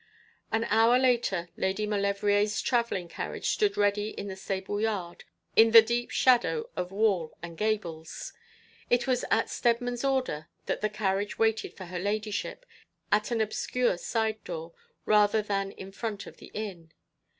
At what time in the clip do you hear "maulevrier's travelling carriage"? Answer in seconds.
1.85-3.49